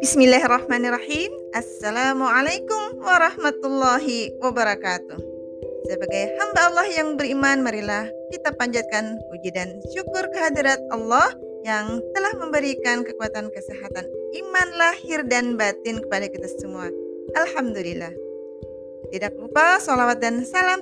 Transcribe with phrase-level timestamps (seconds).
[0.00, 1.28] Bismillahirrahmanirrahim.
[1.52, 5.20] Assalamualaikum warahmatullahi wabarakatuh.
[5.92, 11.28] Sebagai hamba Allah yang beriman, marilah kita panjatkan puji dan syukur kehadirat Allah
[11.68, 14.08] yang telah memberikan kekuatan kesehatan
[14.40, 16.88] iman lahir dan batin kepada kita semua.
[17.36, 18.16] Alhamdulillah.
[19.12, 20.80] Tidak lupa salawat dan salam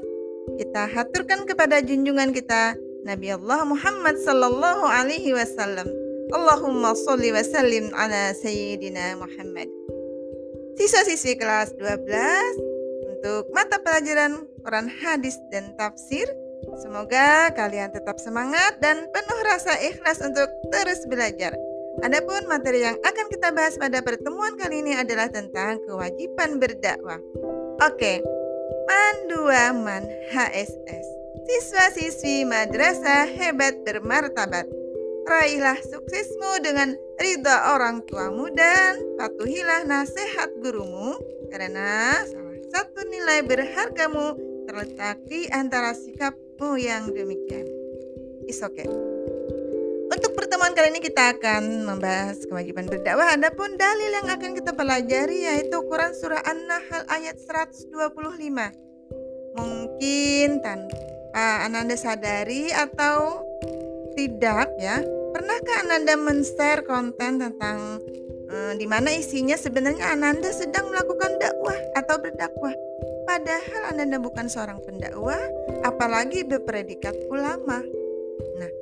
[0.62, 5.90] kita haturkan kepada junjungan kita Nabi Allah Muhammad sallallahu alaihi wasallam
[6.32, 9.68] Allahumma salli wa sallim ala Sayyidina Muhammad.
[10.80, 12.08] Siswa-siswi kelas 12
[13.12, 16.24] untuk mata pelajaran Quran hadis dan tafsir.
[16.80, 21.52] Semoga kalian tetap semangat dan penuh rasa ikhlas untuk terus belajar.
[22.00, 27.21] Adapun materi yang akan kita bahas pada pertemuan kali ini adalah tentang kewajiban berdakwah.
[27.84, 28.24] Oke,
[28.88, 31.21] Manduaman HSS.
[31.42, 34.70] Siswa-siswi madrasah hebat bermartabat.
[35.27, 41.18] Raihlah suksesmu dengan ridha orang tuamu dan patuhilah nasihat gurumu
[41.50, 44.38] karena salah satu nilai berhargamu
[44.70, 47.66] terletak di antara sikapmu yang demikian.
[48.46, 48.86] Is okay.
[50.12, 53.34] Untuk pertemuan kali ini kita akan membahas kewajiban berdakwah.
[53.34, 57.90] Adapun dalil yang akan kita pelajari yaitu Quran surah An-Nahl ayat 125.
[59.52, 63.41] Mungkin tanpa Ananda sadari atau
[64.12, 65.00] tidak ya?
[65.33, 68.00] Pernahkah Ananda men-share konten tentang
[68.52, 72.77] eh, di mana isinya sebenarnya Ananda sedang melakukan dakwah atau berdakwah?
[73.24, 75.41] Padahal Ananda bukan seorang pendakwah
[75.89, 77.80] apalagi berpredikat ulama.
[78.61, 78.72] Nah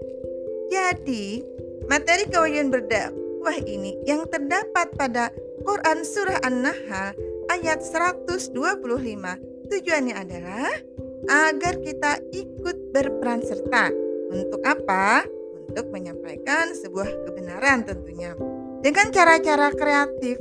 [0.70, 1.47] jadi
[1.87, 5.31] materi kewajiban berdakwah ini yang terdapat pada
[5.62, 7.14] Quran surah An-Nahl
[7.53, 8.55] ayat 125
[9.70, 10.73] tujuannya adalah
[11.29, 13.93] agar kita ikut berperan serta
[14.31, 15.27] untuk apa?
[15.71, 18.35] Untuk menyampaikan sebuah kebenaran tentunya.
[18.81, 20.41] Dengan cara-cara kreatif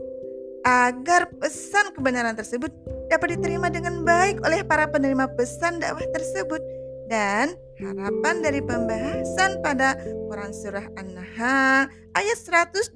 [0.64, 2.72] agar pesan kebenaran tersebut
[3.10, 6.62] dapat diterima dengan baik oleh para penerima pesan dakwah tersebut
[7.10, 9.98] dan harapan dari pembahasan pada
[10.30, 12.94] Quran Surah An-Nahl ayat 125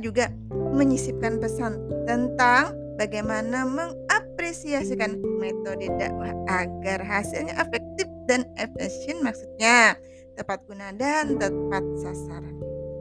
[0.00, 0.32] juga
[0.72, 1.76] menyisipkan pesan
[2.08, 3.68] tentang bagaimana
[4.52, 9.96] mengapresiasikan metode dakwah agar hasilnya efektif dan efisien maksudnya
[10.36, 12.52] tepat guna dan tepat sasaran.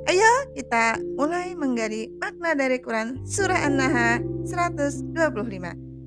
[0.08, 5.12] Ayo kita mulai menggali makna dari Quran Surah An-Nahl 125.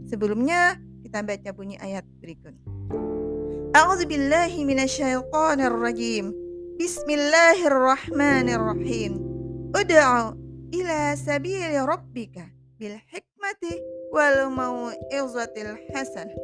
[0.09, 2.57] Sebelumnya kita baca bunyi ayat berikut.
[3.77, 6.33] A'udzubillahi minasyaitonirrajim.
[6.81, 9.13] Bismillahirrahmanirrahim.
[9.77, 10.41] Ud'u
[10.73, 12.49] ila sabili rabbika
[12.81, 13.34] bil hikmati
[14.15, 16.37] wal mau'izatil hasanah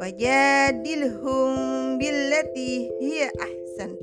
[0.00, 1.52] wajadilhum
[1.98, 3.98] billati hiya ahsan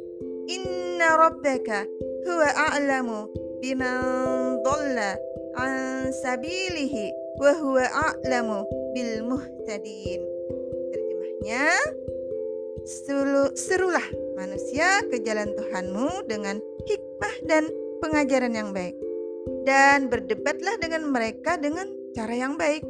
[0.47, 1.83] Inna rabbaka
[2.23, 3.27] huwa a'lamu
[3.59, 5.19] biman dhalla
[5.59, 8.63] an sabilihi wa huwa a'lamu
[8.95, 10.23] bil muhtadin.
[10.95, 11.67] Terjemahnya,
[13.59, 14.07] serulah
[14.39, 17.67] manusia ke jalan Tuhanmu dengan hikmah dan
[17.99, 18.95] pengajaran yang baik.
[19.67, 22.81] Dan berdebatlah dengan mereka dengan cara yang baik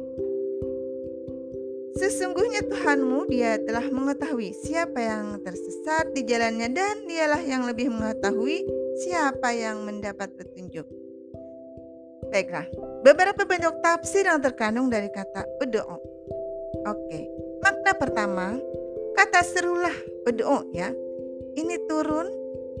[1.98, 8.62] Sesungguhnya Tuhanmu dia telah mengetahui siapa yang tersesat di jalannya dan dialah yang lebih mengetahui
[9.02, 10.86] siapa yang mendapat petunjuk.
[12.30, 12.70] Baiklah,
[13.02, 15.98] beberapa bentuk tafsir yang terkandung dari kata udo'o.
[16.86, 17.18] Oke,
[17.66, 18.46] makna pertama,
[19.18, 20.94] kata serulah udo'o ya.
[21.58, 22.30] Ini turun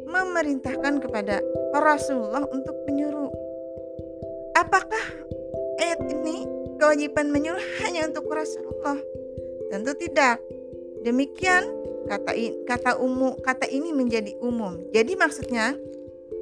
[0.06, 1.42] memerintahkan kepada
[1.74, 3.34] Rasulullah untuk menyuruh.
[4.54, 5.17] Apakah
[6.78, 8.96] kewajiban menyuruh hanya untuk Rasulullah?
[9.68, 10.40] Tentu tidak.
[11.04, 11.66] Demikian
[12.08, 12.32] kata
[12.64, 14.80] kata umum kata ini menjadi umum.
[14.94, 15.76] Jadi maksudnya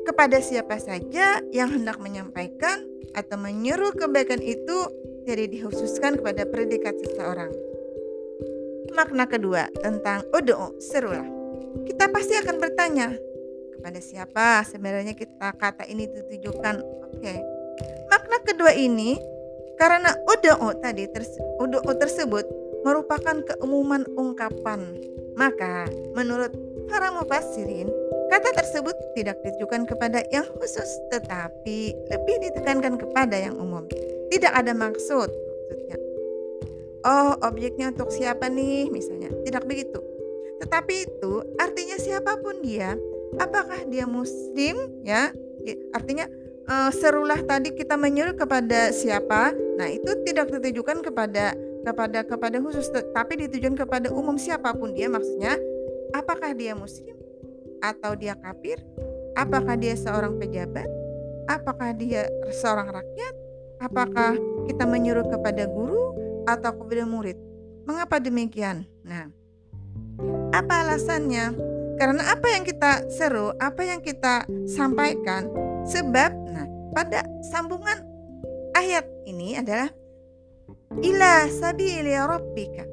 [0.06, 2.86] kepada siapa saja yang hendak menyampaikan
[3.16, 4.86] atau menyuruh kebaikan itu
[5.26, 7.50] jadi dikhususkan kepada predikat seseorang.
[8.94, 11.26] Makna kedua tentang odo serulah.
[11.84, 13.12] Kita pasti akan bertanya
[13.76, 16.80] kepada siapa sebenarnya kita kata ini ditujukan.
[17.10, 17.34] Oke.
[18.08, 19.18] Makna kedua ini
[19.76, 22.44] karena udo tadi ters, udo tersebut
[22.84, 24.96] merupakan keumuman ungkapan.
[25.36, 25.84] Maka
[26.16, 26.48] menurut
[26.88, 27.92] para mufassirin,
[28.32, 33.84] kata tersebut tidak ditujukan kepada yang khusus tetapi lebih ditekankan kepada yang umum.
[34.32, 35.28] Tidak ada maksud
[35.68, 35.98] maksudnya.
[37.06, 39.30] Oh, objeknya untuk siapa nih misalnya?
[39.44, 40.00] Tidak begitu.
[40.64, 42.96] Tetapi itu artinya siapa pun dia,
[43.36, 44.74] apakah dia muslim
[45.04, 45.30] ya?
[45.92, 46.26] Artinya
[46.66, 52.90] uh, serulah tadi kita menyuruh kepada siapa nah itu tidak ditujukan kepada kepada kepada khusus
[53.14, 55.56] tapi ditujukan kepada umum siapa pun dia maksudnya
[56.14, 57.14] apakah dia muslim
[57.80, 58.82] atau dia kafir
[59.36, 60.88] Apakah dia seorang pejabat?
[61.44, 62.24] Apakah dia
[62.56, 63.34] seorang rakyat?
[63.84, 64.32] Apakah
[64.64, 66.16] kita menyuruh kepada guru
[66.48, 67.36] atau kepada murid?
[67.84, 68.88] Mengapa demikian?
[69.04, 69.28] Nah,
[70.56, 71.52] apa alasannya?
[72.00, 75.52] Karena apa yang kita seru, apa yang kita sampaikan,
[75.84, 76.32] sebab
[76.96, 77.20] pada
[77.52, 78.00] sambungan
[78.72, 79.92] ayat ini adalah
[81.04, 82.88] ila sabili rabbika.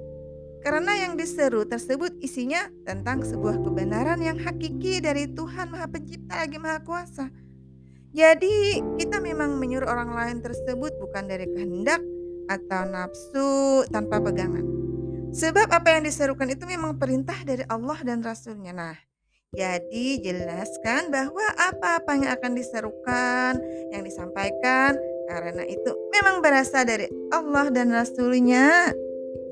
[0.59, 6.55] Karena yang diseru tersebut isinya tentang sebuah kebenaran yang hakiki dari Tuhan Maha Pencipta lagi
[6.59, 7.27] Maha Kuasa.
[8.15, 11.99] Jadi kita memang menyuruh orang lain tersebut bukan dari kehendak
[12.47, 14.63] atau nafsu tanpa pegangan.
[15.35, 18.71] Sebab apa yang diserukan itu memang perintah dari Allah dan Rasulnya.
[18.71, 18.95] Nah,
[19.53, 23.53] jadi jelaskan bahwa apa-apa yang akan diserukan,
[23.93, 24.97] yang disampaikan,
[25.29, 28.89] karena itu memang berasal dari Allah dan Rasulnya.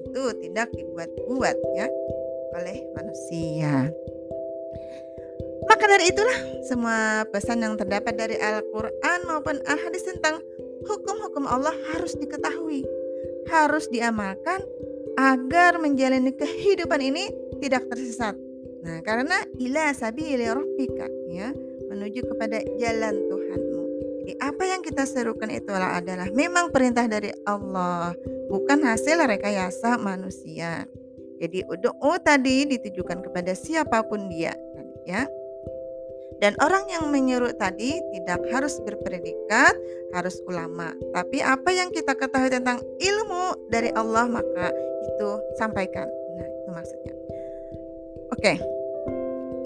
[0.09, 1.87] Itu tidak dibuat-buat ya
[2.57, 3.93] oleh manusia.
[5.69, 10.41] Maka dari itulah semua pesan yang terdapat dari Al-Quran maupun Al-Hadis tentang
[10.89, 12.81] hukum-hukum Allah harus diketahui,
[13.53, 14.65] harus diamalkan
[15.13, 17.29] agar menjalani kehidupan ini
[17.61, 18.33] tidak tersesat.
[18.81, 21.53] Nah, karena ila sabili rabbika ya,
[21.89, 23.83] menuju kepada jalan Tuhanmu.
[24.21, 28.13] Jadi apa yang kita serukan itulah adalah memang perintah dari Allah,
[28.49, 30.85] bukan hasil rekayasa manusia.
[31.41, 34.53] Jadi doa tadi ditujukan kepada siapa pun dia
[35.09, 35.25] ya.
[36.41, 39.77] Dan orang yang menyuruh tadi tidak harus berpredikat,
[40.09, 40.89] harus ulama.
[41.13, 44.73] Tapi apa yang kita ketahui tentang ilmu dari Allah maka
[45.05, 45.29] itu
[45.61, 46.09] sampaikan.
[46.09, 47.20] Nah, itu maksudnya.
[48.41, 48.57] Oke.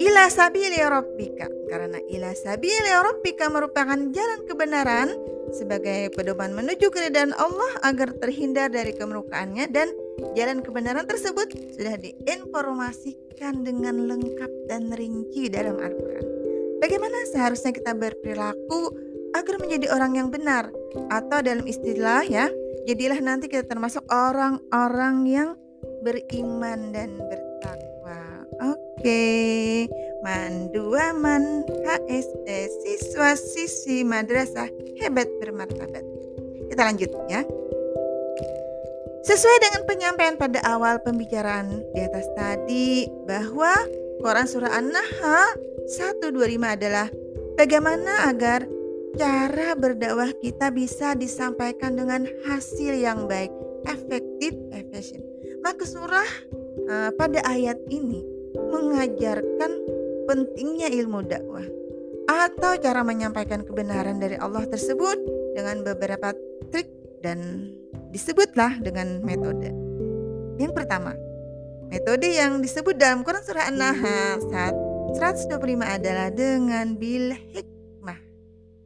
[0.04, 1.48] Ila sabili rabbika.
[1.64, 5.16] Karena ila sabili rabbika merupakan jalan kebenaran
[5.48, 9.88] sebagai pedoman menuju keridhaan Allah agar terhindar dari kemurkaannya dan
[10.36, 16.26] jalan kebenaran tersebut sudah diinformasikan dengan lengkap dan rinci dalam Al-Qur'an.
[16.76, 18.92] Bagaimana seharusnya kita berperilaku
[19.32, 20.68] agar menjadi orang yang benar
[21.08, 22.52] atau dalam istilah ya,
[22.84, 25.48] jadilah nanti kita termasuk orang-orang yang
[26.04, 27.45] beriman dan bertakwa.
[28.96, 29.92] Oke,
[30.24, 36.00] mandua man HSE siswa siswi madrasah hebat bermartabat.
[36.72, 37.44] Kita lanjut ya.
[39.20, 43.76] Sesuai dengan penyampaian pada awal pembicaraan di atas tadi bahwa
[44.24, 45.44] Quran surah An-Nahl
[45.92, 46.32] 125
[46.64, 47.12] adalah
[47.60, 48.64] bagaimana agar
[49.12, 53.52] cara berdakwah kita bisa disampaikan dengan hasil yang baik,
[53.84, 55.20] efektif, efisien.
[55.60, 56.30] Maka surah
[56.88, 58.35] uh, pada ayat ini
[58.70, 59.72] mengajarkan
[60.26, 61.64] pentingnya ilmu dakwah
[62.26, 65.16] atau cara menyampaikan kebenaran dari Allah tersebut
[65.54, 66.34] dengan beberapa
[66.74, 66.90] trik
[67.22, 67.70] dan
[68.10, 69.70] disebutlah dengan metode.
[70.58, 71.14] Yang pertama,
[71.86, 74.42] metode yang disebut dalam Quran surah An-Nahl
[75.14, 75.54] 125
[75.86, 78.18] adalah dengan bil hikmah.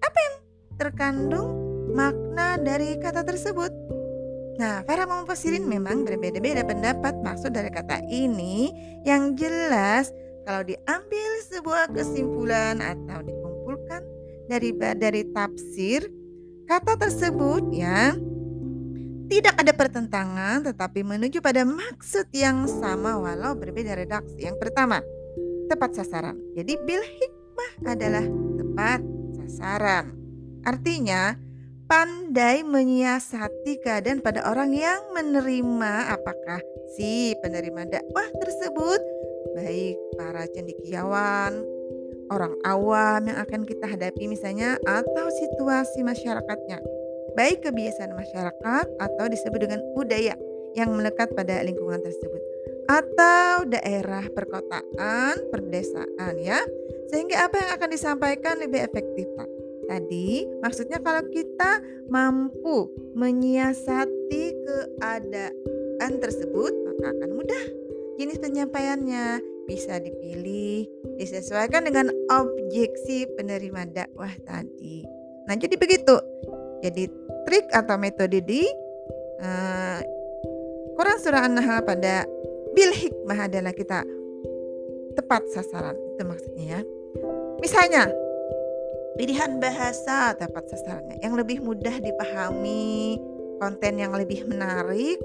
[0.04, 0.36] Apa yang
[0.76, 1.48] terkandung
[1.96, 3.99] makna dari kata tersebut?
[4.60, 8.68] Nah, para mufassirin memang berbeda-beda pendapat maksud dari kata ini
[9.08, 10.12] yang jelas
[10.44, 14.04] kalau diambil sebuah kesimpulan atau dikumpulkan
[14.52, 16.04] dari dari tafsir
[16.68, 18.12] kata tersebut ya
[19.32, 24.44] tidak ada pertentangan tetapi menuju pada maksud yang sama walau berbeda redaksi.
[24.44, 25.00] Yang pertama,
[25.72, 26.36] tepat sasaran.
[26.52, 28.28] Jadi bil hikmah adalah
[28.60, 29.00] tepat
[29.40, 30.12] sasaran.
[30.68, 31.48] Artinya
[31.90, 36.62] pandai menyiasati keadaan pada orang yang menerima apakah
[36.94, 39.02] si penerima dakwah tersebut
[39.58, 41.66] baik para cendikiawan,
[42.30, 46.78] orang awam yang akan kita hadapi misalnya atau situasi masyarakatnya.
[47.34, 50.34] Baik kebiasaan masyarakat atau disebut dengan budaya
[50.78, 52.42] yang melekat pada lingkungan tersebut
[52.86, 56.58] atau daerah perkotaan, perdesaan ya.
[57.10, 59.26] Sehingga apa yang akan disampaikan lebih efektif.
[59.90, 62.86] Tadi maksudnya kalau kita mampu
[63.18, 67.64] menyiasati keadaan tersebut, maka akan mudah.
[68.22, 70.86] Jenis penyampaiannya bisa dipilih,
[71.18, 75.02] disesuaikan dengan objeksi penerima dakwah tadi.
[75.50, 76.14] Nah, jadi begitu.
[76.86, 77.10] Jadi
[77.50, 78.62] trik atau metode di
[79.42, 79.98] uh,
[80.94, 82.28] Quran surah An-Nahl pada
[82.76, 84.06] bil hikmah adalah kita
[85.18, 86.80] tepat sasaran itu maksudnya ya
[87.58, 88.02] misalnya
[89.20, 93.20] pilihan bahasa tepat sasarannya yang lebih mudah dipahami
[93.60, 95.20] konten yang lebih menarik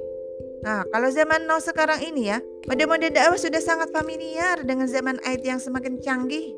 [0.66, 5.46] Nah, kalau zaman now sekarang ini ya, mode-mode dakwah sudah sangat familiar dengan zaman IT
[5.46, 6.58] yang semakin canggih.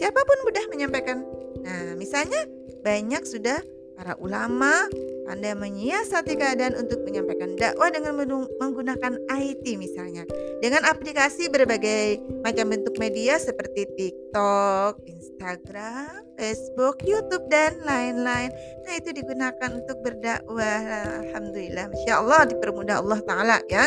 [0.00, 1.20] Siapa pun mudah menyampaikan.
[1.60, 2.48] Nah, misalnya
[2.80, 3.60] banyak sudah
[4.02, 4.88] Para ulama
[5.26, 8.18] pandai menyiasati keadaan untuk menyampaikan dakwah dengan
[8.58, 10.26] menggunakan IT misalnya.
[10.62, 18.50] Dengan aplikasi berbagai macam bentuk media seperti TikTok, Instagram, Facebook, YouTube dan lain-lain.
[18.86, 20.80] Nah, itu digunakan untuk berdakwah.
[21.26, 23.86] Alhamdulillah, Masya Allah dipermudah Allah Ta'ala ya.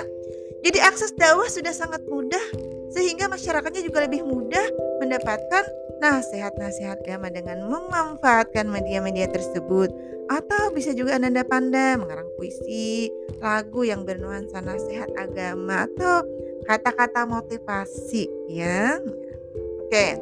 [0.65, 2.41] Jadi akses dakwah sudah sangat mudah
[2.89, 4.65] sehingga masyarakatnya juga lebih mudah
[5.03, 5.63] mendapatkan
[6.05, 9.89] nasihat-nasihat agama dengan memanfaatkan media-media tersebut
[10.29, 13.09] atau bisa juga Anda pandai mengarang puisi,
[13.41, 16.25] lagu yang bernuansa nasihat agama atau
[16.69, 19.01] kata-kata motivasi ya.
[19.85, 20.17] Oke.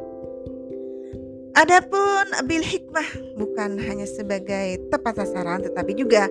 [1.54, 6.26] Adapun bil hikmah bukan hanya sebagai tepat sasaran tetapi juga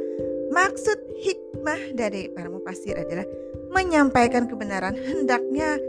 [0.51, 3.23] maksud hikmah dari para mufasir adalah
[3.71, 5.79] menyampaikan kebenaran hendaknya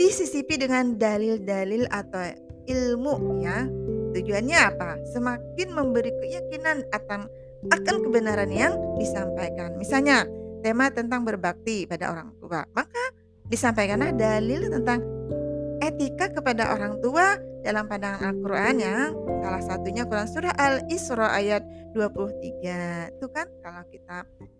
[0.00, 3.66] disisipi dengan dalil-dalil atau ilmu ya.
[4.10, 4.98] Tujuannya apa?
[5.10, 7.30] Semakin memberi keyakinan akan
[7.70, 9.76] akan kebenaran yang disampaikan.
[9.76, 10.24] Misalnya,
[10.64, 12.64] tema tentang berbakti pada orang tua.
[12.72, 13.04] Maka
[13.50, 15.02] disampaikanlah dalil tentang
[15.82, 21.62] etika kepada orang tua dalam pandangan Al-Qur'an yang salah satunya Quran surah Al-Isra ayat
[21.92, 23.16] 23.
[23.16, 24.16] Itu kan kalau kita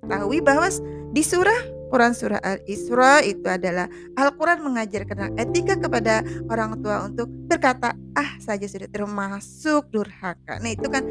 [0.09, 0.67] tahu bahwa
[1.15, 7.95] di surah Quran surah Al-Isra itu adalah Al-Quran mengajarkan etika kepada orang tua untuk berkata
[8.15, 10.63] ah saja sudah termasuk durhaka.
[10.63, 11.03] Nah itu kan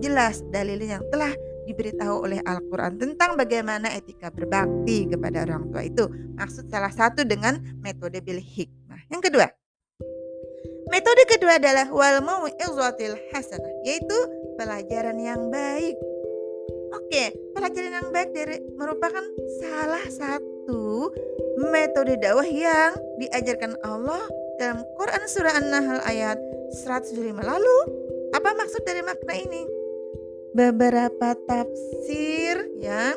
[0.00, 1.32] jelas dalilnya yang telah
[1.62, 6.10] diberitahu oleh Al-Quran tentang bagaimana etika berbakti kepada orang tua itu.
[6.34, 9.06] Maksud salah satu dengan metode bil hikmah.
[9.12, 9.46] Yang kedua,
[10.92, 14.18] Metode kedua adalah wal mau'izatil hasanah, yaitu
[14.60, 15.96] pelajaran yang baik.
[16.92, 19.24] Oke, pelajaran yang baik dari merupakan
[19.64, 21.08] salah satu
[21.56, 24.20] metode dakwah yang diajarkan Allah
[24.60, 26.36] dalam Quran surah An-Nahl ayat
[26.84, 27.40] 105.
[27.40, 27.76] Lalu,
[28.36, 29.64] apa maksud dari makna ini?
[30.52, 33.16] Beberapa tafsir ya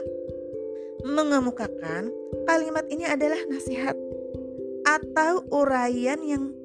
[1.03, 2.07] mengemukakan
[2.47, 3.99] kalimat ini adalah nasihat
[4.87, 6.55] atau uraian yang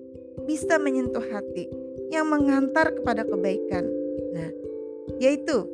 [0.45, 1.69] bisa menyentuh hati,
[2.11, 3.87] yang mengantar kepada kebaikan.
[4.35, 4.51] Nah,
[5.23, 5.67] yaitu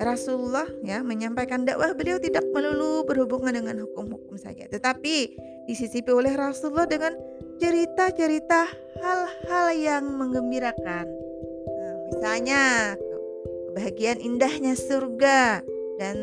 [0.00, 5.36] Rasulullah ya menyampaikan dakwah beliau tidak melulu berhubungan dengan hukum-hukum saja, tetapi
[5.68, 7.12] disisipi oleh Rasulullah dengan
[7.60, 8.66] cerita-cerita
[9.04, 11.04] hal-hal yang menggembirakan.
[11.68, 12.62] Nah, misalnya
[13.70, 15.60] kebahagiaan indahnya surga
[16.00, 16.16] dan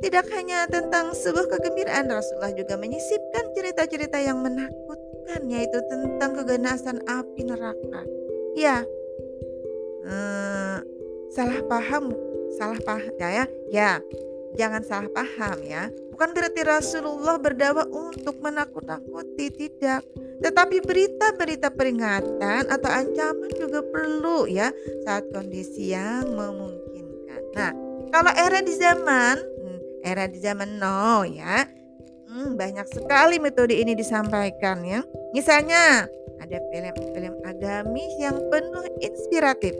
[0.00, 4.89] tidak hanya tentang sebuah kegembiraan, Rasulullah juga menyisipkan cerita-cerita yang menakutkan
[5.28, 8.02] kan yaitu tentang keganasan api neraka.
[8.54, 8.82] Ya,
[10.04, 10.76] hmm,
[11.30, 12.12] salah paham,
[12.58, 13.90] salah paham ya, ya, ya,
[14.58, 15.88] jangan salah paham ya.
[16.12, 20.04] Bukan berarti Rasulullah berdakwah untuk menakut-nakuti, tidak.
[20.44, 24.68] Tetapi berita-berita peringatan atau ancaman juga perlu ya
[25.08, 27.40] saat kondisi yang memungkinkan.
[27.56, 27.72] Nah,
[28.12, 31.64] kalau era di zaman hmm, era di zaman no ya,
[32.30, 35.02] hmm, banyak sekali metode ini disampaikan ya.
[35.34, 36.06] Misalnya,
[36.38, 39.74] ada film-film agamis yang penuh inspiratif.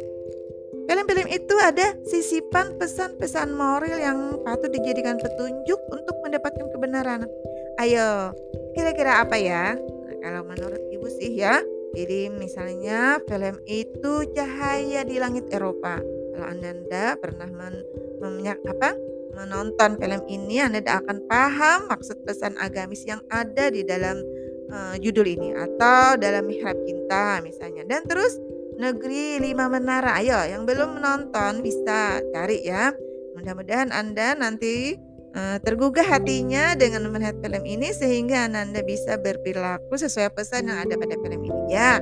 [0.91, 7.31] Film-film itu ada sisipan pesan-pesan moral yang patut dijadikan petunjuk untuk mendapatkan kebenaran.
[7.79, 8.35] Ayo,
[8.75, 9.79] kira-kira apa ya?
[9.79, 11.63] Nah, kalau menurut ibu sih ya,
[11.95, 16.03] jadi misalnya film itu Cahaya di Langit Eropa.
[16.35, 17.75] Kalau anda, pernah men,
[18.19, 18.95] menyak, apa,
[19.41, 24.21] menonton film ini, anda akan paham maksud pesan agamis yang ada di dalam
[24.69, 27.89] uh, judul ini atau dalam mihrab cinta misalnya.
[27.89, 28.37] Dan terus
[28.81, 30.17] negeri lima menara.
[30.17, 32.93] Ayo yang belum menonton bisa cari ya.
[33.37, 34.97] Mudah-mudahan anda nanti
[35.37, 40.97] uh, tergugah hatinya dengan melihat film ini sehingga anda bisa berperilaku sesuai pesan yang ada
[40.97, 41.61] pada film ini.
[41.73, 42.01] Ya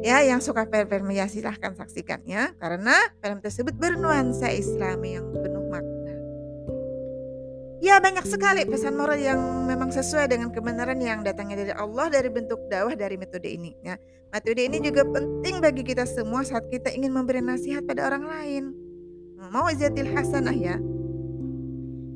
[0.00, 2.54] ya yang suka film-film ya silahkan saksikan ya.
[2.56, 5.59] Karena film tersebut bernuansa Islami yang penuh
[7.80, 12.28] Ya banyak sekali pesan moral yang memang sesuai dengan kebenaran yang datangnya dari Allah dari
[12.28, 13.72] bentuk dakwah dari metode ini.
[13.80, 13.96] Ya.
[14.28, 18.64] Metode ini juga penting bagi kita semua saat kita ingin memberi nasihat pada orang lain.
[19.48, 20.76] Mau izatil hasanah ya.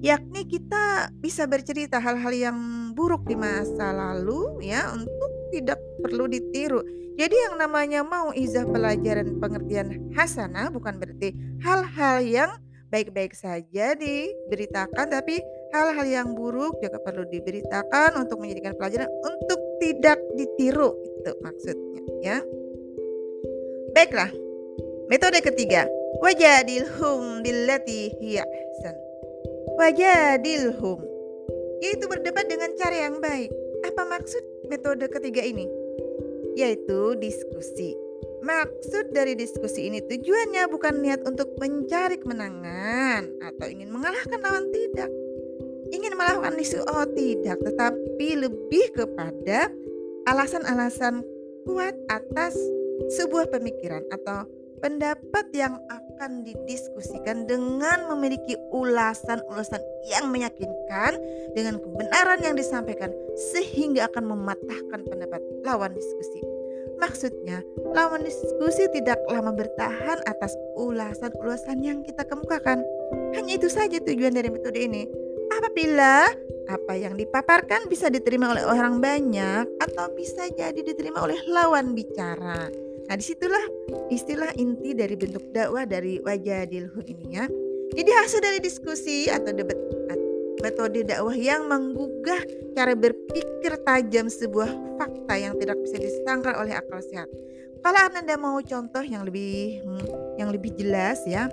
[0.04, 2.58] Yakni kita bisa bercerita hal-hal yang
[2.92, 6.84] buruk di masa lalu ya untuk tidak perlu ditiru.
[7.16, 11.32] Jadi yang namanya mau izah pelajaran pengertian hasanah bukan berarti
[11.64, 12.50] hal-hal yang
[12.94, 15.42] baik-baik saja diberitakan tapi
[15.74, 22.38] hal-hal yang buruk juga perlu diberitakan untuk menjadikan pelajaran untuk tidak ditiru itu maksudnya ya.
[23.90, 24.30] Baiklah
[25.10, 25.90] metode ketiga
[26.22, 28.94] wajadilhum billati hiya ahsan.
[29.74, 31.02] Wajadilhum
[31.82, 33.50] yaitu berdebat dengan cara yang baik.
[33.84, 35.66] Apa maksud metode ketiga ini?
[36.54, 37.98] Yaitu diskusi.
[38.44, 45.10] Maksud dari diskusi ini tujuannya bukan niat untuk mencari kemenangan atau ingin mengalahkan lawan tidak.
[45.94, 49.70] Ingin melakukan isu oh tidak, tetapi lebih kepada
[50.26, 51.22] alasan-alasan
[51.62, 52.58] kuat atas
[53.14, 54.42] sebuah pemikiran atau
[54.82, 61.16] pendapat yang akan didiskusikan dengan memiliki ulasan-ulasan yang meyakinkan
[61.54, 63.14] dengan kebenaran yang disampaikan
[63.54, 66.42] sehingga akan mematahkan pendapat lawan diskusi.
[67.00, 67.64] Maksudnya,
[67.96, 72.84] lawan diskusi tidak lama bertahan atas ulasan-ulasan yang kita kemukakan.
[73.34, 75.23] Hanya itu saja tujuan dari metode ini.
[75.54, 76.26] Apabila
[76.66, 82.66] apa yang dipaparkan bisa diterima oleh orang banyak atau bisa jadi diterima oleh lawan bicara.
[83.04, 83.62] Nah di situlah
[84.08, 87.44] istilah inti dari bentuk dakwah dari wajah dilhun ini ya.
[87.94, 89.76] Jadi hasil dari diskusi atau debat
[90.64, 92.40] metode dakwah yang menggugah
[92.72, 97.28] cara berpikir tajam sebuah fakta yang tidak bisa disangkal oleh akal sehat.
[97.84, 101.52] Kalau Anda mau contoh yang lebih hmm, yang lebih jelas ya,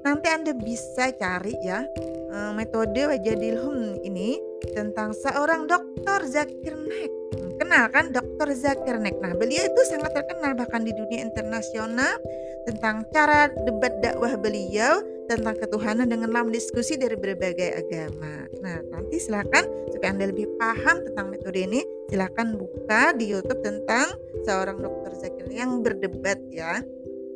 [0.00, 1.84] nanti Anda bisa cari ya
[2.30, 4.40] eh, metode wajah dilhun ini
[4.74, 8.48] tentang seorang dokter Zakir Naik kenal kan Dr.
[8.54, 9.18] Zakir Naik.
[9.18, 12.20] Nah, beliau itu sangat terkenal bahkan di dunia internasional
[12.68, 18.46] tentang cara debat dakwah beliau tentang ketuhanan dengan dalam diskusi dari berbagai agama.
[18.62, 24.14] Nah, nanti silakan supaya Anda lebih paham tentang metode ini, silakan buka di YouTube tentang
[24.46, 26.78] seorang dokter Zakir yang berdebat ya.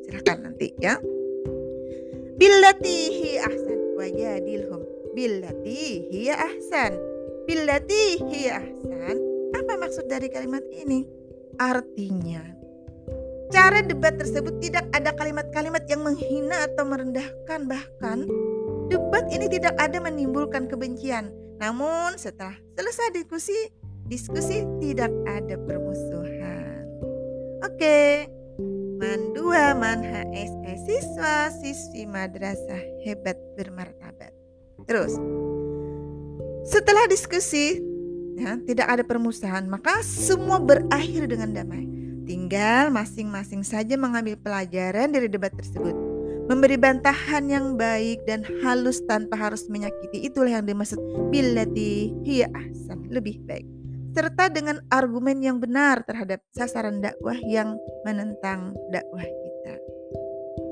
[0.06, 1.00] Silakan nanti ya.
[2.40, 4.80] Billatihi ahsan wajadilhum
[5.12, 6.96] billatihi ahsan
[7.44, 9.16] billatihi ahsan
[9.52, 11.04] apa maksud dari kalimat ini?
[11.60, 12.40] Artinya,
[13.52, 18.24] cara debat tersebut tidak ada kalimat-kalimat yang menghina atau merendahkan bahkan
[18.88, 21.28] debat ini tidak ada menimbulkan kebencian.
[21.60, 23.58] Namun setelah selesai diskusi,
[24.08, 26.88] diskusi tidak ada permusuhan.
[27.60, 28.24] Oke.
[28.24, 28.39] Man
[29.50, 34.30] 2 Man HSE siswa siswi madrasah hebat bermartabat.
[34.86, 35.18] Terus
[36.70, 37.82] setelah diskusi
[38.38, 41.82] ya, tidak ada permusuhan, maka semua berakhir dengan damai.
[42.30, 45.98] Tinggal masing-masing saja mengambil pelajaran dari debat tersebut.
[46.46, 51.02] Memberi bantahan yang baik dan halus tanpa harus menyakiti itulah yang dimaksud
[51.34, 53.66] billati hiya ahsan, lebih baik.
[54.10, 59.22] Serta dengan argumen yang benar terhadap sasaran dakwah yang menentang dakwah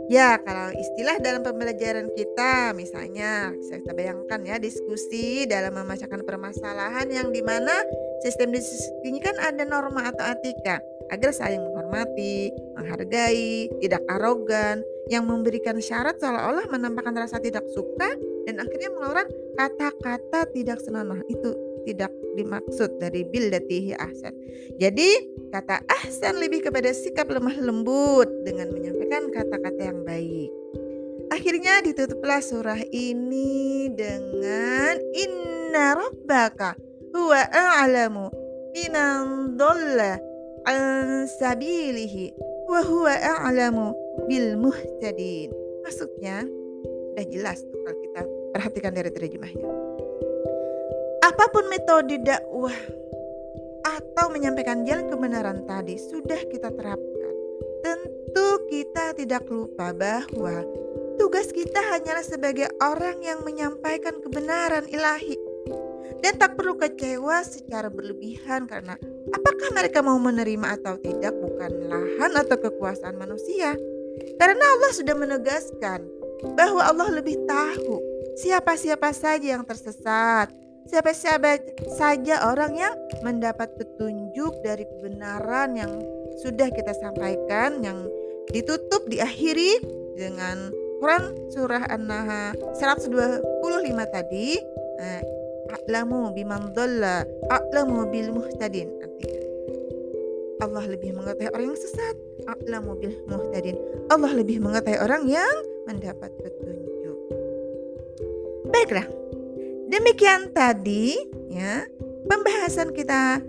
[0.09, 7.13] Ya, kalau istilah dalam pembelajaran kita, misalnya bisa kita bayangkan ya diskusi dalam memecahkan permasalahan
[7.13, 7.77] yang di mana
[8.25, 10.81] sistem diskusi ini kan ada norma atau etika
[11.13, 12.49] agar saling menghormati,
[12.81, 14.81] menghargai, tidak arogan,
[15.13, 18.09] yang memberikan syarat seolah-olah menampakkan rasa tidak suka
[18.45, 24.37] dan akhirnya mengeluarkan kata-kata tidak senonoh itu tidak dimaksud dari bildatihi ahsan.
[24.77, 25.09] Jadi
[25.49, 30.53] kata ahsan lebih kepada sikap lemah lembut dengan menyampaikan kata-kata yang baik.
[31.33, 36.77] Akhirnya ditutuplah surah ini dengan inna rabbaka
[37.13, 38.33] huwa a'lamu
[38.77, 40.21] biman dhalla
[40.69, 42.33] an sabilihi
[42.69, 43.97] wa huwa a'lamu
[44.29, 45.53] bil muhtadin.
[45.85, 46.45] Maksudnya
[47.19, 48.23] sudah jelas kalau kita
[48.57, 49.88] perhatikan dari terjemahnya
[51.39, 52.75] apa pun metode dakwah
[53.87, 57.35] atau menyampaikan jalan kebenaran tadi sudah kita terapkan,
[57.79, 60.67] tentu kita tidak lupa bahwa
[61.15, 65.39] tugas kita hanyalah sebagai orang yang menyampaikan kebenaran ilahi.
[66.19, 68.99] Dan tak perlu kecewa secara berlebihan karena
[69.31, 73.79] apakah mereka mau menerima atau tidak bukan lahan atau kekuasaan manusia.
[74.43, 76.03] Karena Allah sudah menegaskan
[76.59, 78.03] bahwa Allah lebih tahu
[78.43, 80.51] siapa-siapa saja yang tersesat
[80.89, 81.61] siapa-siapa
[82.01, 85.93] saja orang yang mendapat petunjuk dari kebenaran yang
[86.41, 88.09] sudah kita sampaikan yang
[88.49, 89.77] ditutup diakhiri
[90.17, 93.45] dengan Quran surah An-Nahl 125
[94.09, 94.57] tadi
[94.99, 95.23] eh,
[95.69, 97.23] a'lamu biman dhalla
[97.53, 98.89] a'lamu bil muhtadin.
[99.05, 99.43] Artinya
[100.59, 102.17] Allah lebih mengetahui orang yang sesat
[102.49, 103.77] a'lamu bil muhtadin.
[104.09, 105.55] Allah lebih mengetahui orang yang
[105.87, 107.19] mendapat petunjuk.
[108.73, 109.07] Baiklah
[109.89, 111.17] Demikian tadi
[111.49, 111.81] ya
[112.29, 113.41] pembahasan kita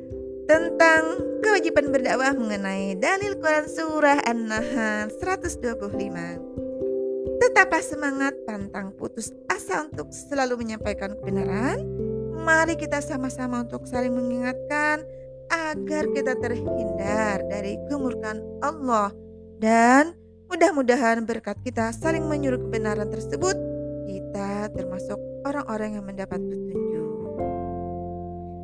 [0.47, 5.77] tentang kewajiban berdakwah mengenai dalil Quran surah An-Nahl 125.
[7.43, 11.83] Tetaplah semangat pantang putus asa untuk selalu menyampaikan kebenaran.
[12.39, 15.03] Mari kita sama-sama untuk saling mengingatkan
[15.51, 19.11] agar kita terhindar dari kemurkaan Allah
[19.59, 20.15] dan
[20.47, 23.53] mudah-mudahan berkat kita saling menyuruh kebenaran tersebut
[24.07, 27.07] kita termasuk orang-orang yang mendapat petunjuk.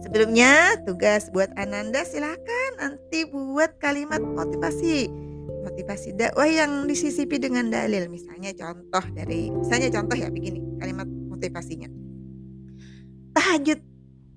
[0.05, 5.25] Sebelumnya, tugas buat Ananda silahkan nanti buat kalimat motivasi.
[5.65, 8.05] motivasi dakwah yang disisipi dengan dalil.
[8.05, 11.89] Misalnya contoh dari misalnya contoh ya begini kalimat motivasinya.
[13.33, 13.81] Tahajud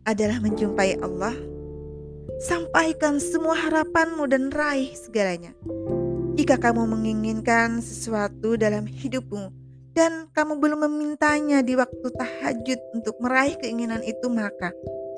[0.08, 1.36] adalah menjumpai Allah.
[2.40, 5.52] Sampaikan semua harapanmu dan raih segalanya.
[6.32, 9.67] Jika kamu menginginkan sesuatu dalam hidupmu
[9.98, 14.70] dan kamu belum memintanya di waktu tahajud untuk meraih keinginan itu, maka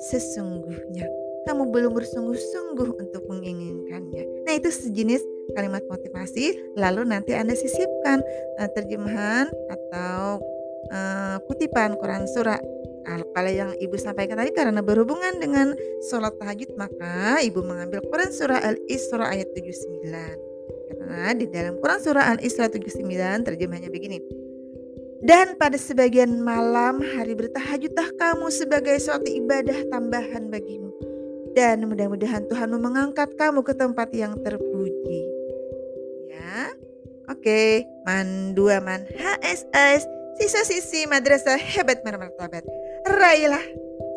[0.09, 1.05] sesungguhnya
[1.45, 4.49] kamu belum bersungguh-sungguh untuk menginginkannya.
[4.49, 5.21] Nah, itu sejenis
[5.53, 6.73] kalimat motivasi.
[6.81, 8.25] Lalu nanti Anda sisipkan
[8.57, 10.41] uh, terjemahan atau
[10.89, 12.57] uh, kutipan Quran surah
[13.33, 15.73] kalau yang ibu sampaikan tadi karena berhubungan dengan
[16.05, 20.05] sholat tahajud maka ibu mengambil Quran surah Al-Isra ayat 79
[20.85, 23.01] karena di dalam Quran surah Al-Isra 79
[23.41, 24.21] terjemahnya begini
[25.21, 30.89] dan pada sebagian malam hari bertahajudlah kamu sebagai suatu ibadah tambahan bagimu.
[31.53, 35.21] Dan mudah-mudahan Tuhan mengangkat kamu ke tempat yang terpuji.
[36.25, 36.73] Ya.
[37.29, 40.09] Oke, man dua man HSS
[40.41, 42.65] siswa-siswi madrasah hebat martabat.
[43.05, 43.61] Raihlah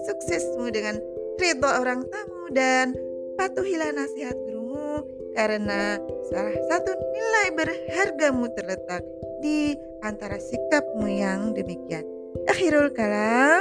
[0.08, 0.96] suksesmu dengan
[1.36, 2.96] ridho orang tamu dan
[3.36, 5.04] patuhilah nasihat gurumu
[5.36, 9.02] karena salah satu nilai berhargamu terletak
[9.44, 12.08] di antara sikapmu yang demikian.
[12.48, 13.60] Akhirul kalam.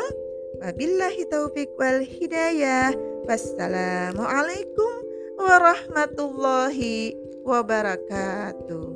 [0.64, 2.96] Wabillahi taufik wal hidayah.
[3.28, 4.94] Wassalamualaikum
[5.36, 8.93] warahmatullahi wabarakatuh.